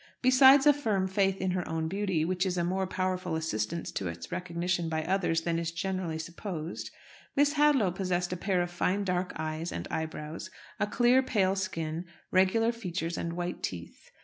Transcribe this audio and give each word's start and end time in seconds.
Besides 0.23 0.65
a 0.65 0.73
firm 0.73 1.07
faith 1.07 1.39
in 1.39 1.51
her 1.51 1.69
own 1.69 1.87
beauty 1.87 2.25
which 2.25 2.43
is 2.43 2.57
a 2.57 2.63
more 2.63 2.87
powerful 2.87 3.35
assistance 3.35 3.91
to 3.91 4.07
its 4.07 4.31
recognition 4.31 4.89
by 4.89 5.03
others 5.03 5.41
than 5.41 5.59
is 5.59 5.71
generally 5.71 6.17
supposed 6.17 6.89
Miss 7.35 7.53
Hadlow 7.53 7.91
possessed 7.95 8.33
a 8.33 8.35
pair 8.35 8.63
of 8.63 8.71
fine 8.71 9.03
dark 9.03 9.31
eyes 9.35 9.71
and 9.71 9.87
eyebrows, 9.91 10.49
a 10.79 10.87
clear, 10.87 11.21
pale 11.21 11.55
skin, 11.55 12.05
regular 12.31 12.71
features, 12.71 13.15
and 13.15 13.33
white 13.33 13.61
teeth. 13.61 14.09